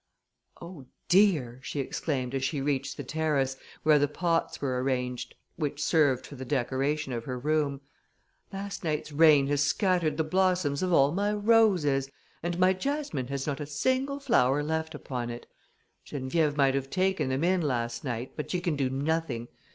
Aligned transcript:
"Oh, 0.59 0.87
dear," 1.09 1.59
she 1.61 1.79
exclaimed, 1.79 2.33
as 2.33 2.43
she 2.43 2.59
reached 2.59 2.97
the 2.97 3.03
terrace, 3.03 3.55
where 3.83 3.99
the 3.99 4.07
pots 4.07 4.59
were 4.59 4.81
arranged, 4.81 5.35
which 5.57 5.79
served 5.79 6.25
for 6.25 6.33
the 6.33 6.43
decoration 6.43 7.13
of 7.13 7.25
her 7.25 7.37
room, 7.37 7.81
"last 8.51 8.83
night's 8.83 9.11
rain 9.11 9.45
has 9.49 9.61
scattered 9.61 10.17
the 10.17 10.23
blossoms 10.23 10.81
of 10.81 10.91
all 10.91 11.11
my 11.11 11.31
roses, 11.31 12.09
and 12.41 12.57
my 12.57 12.73
jasmine 12.73 13.27
has 13.27 13.45
not 13.45 13.59
a 13.59 13.67
single 13.67 14.19
flower 14.19 14.63
left 14.63 14.95
upon 14.95 15.29
it. 15.29 15.45
Geneviève 16.03 16.57
might 16.57 16.73
have 16.73 16.89
taken 16.89 17.29
them 17.29 17.43
in 17.43 17.61
last 17.61 18.03
night, 18.03 18.31
but 18.35 18.49
she 18.49 18.59
can 18.59 18.75
do 18.75 18.89
nothing. 18.89 19.49